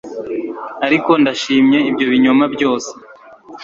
ariko 0.85 1.11
ndashimye 1.21 1.79
ibyo 1.89 2.05
binyoma 2.11 2.45
byose 2.53 2.91